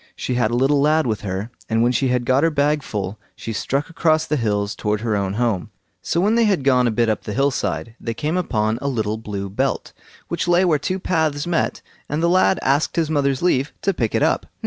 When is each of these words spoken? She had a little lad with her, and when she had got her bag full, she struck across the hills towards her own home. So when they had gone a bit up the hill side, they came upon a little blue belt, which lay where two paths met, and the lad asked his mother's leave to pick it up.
She 0.15 0.33
had 0.33 0.49
a 0.49 0.55
little 0.55 0.81
lad 0.81 1.05
with 1.05 1.21
her, 1.21 1.51
and 1.69 1.83
when 1.83 1.91
she 1.91 2.07
had 2.07 2.25
got 2.25 2.41
her 2.43 2.49
bag 2.49 2.81
full, 2.81 3.19
she 3.35 3.53
struck 3.53 3.87
across 3.87 4.25
the 4.25 4.35
hills 4.35 4.73
towards 4.73 5.03
her 5.03 5.15
own 5.15 5.33
home. 5.33 5.69
So 6.01 6.19
when 6.19 6.33
they 6.33 6.45
had 6.45 6.63
gone 6.63 6.87
a 6.87 6.89
bit 6.89 7.07
up 7.07 7.21
the 7.23 7.33
hill 7.33 7.51
side, 7.51 7.93
they 7.99 8.15
came 8.15 8.35
upon 8.35 8.79
a 8.81 8.87
little 8.87 9.17
blue 9.17 9.47
belt, 9.47 9.93
which 10.27 10.47
lay 10.47 10.65
where 10.65 10.79
two 10.79 10.97
paths 10.97 11.45
met, 11.45 11.83
and 12.09 12.23
the 12.23 12.29
lad 12.29 12.57
asked 12.63 12.95
his 12.95 13.11
mother's 13.11 13.43
leave 13.43 13.73
to 13.83 13.93
pick 13.93 14.15
it 14.15 14.23
up. 14.23 14.47